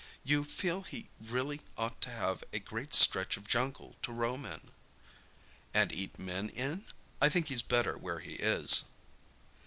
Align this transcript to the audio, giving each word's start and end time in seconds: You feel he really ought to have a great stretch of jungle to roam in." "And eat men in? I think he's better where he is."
You 0.23 0.43
feel 0.43 0.81
he 0.81 1.09
really 1.19 1.61
ought 1.77 2.01
to 2.01 2.09
have 2.09 2.43
a 2.51 2.57
great 2.57 2.95
stretch 2.95 3.37
of 3.37 3.47
jungle 3.47 3.97
to 4.01 4.11
roam 4.11 4.47
in." 4.47 4.71
"And 5.75 5.91
eat 5.91 6.17
men 6.17 6.49
in? 6.49 6.85
I 7.21 7.29
think 7.29 7.49
he's 7.49 7.61
better 7.61 7.95
where 7.95 8.17
he 8.19 8.33
is." 8.33 8.85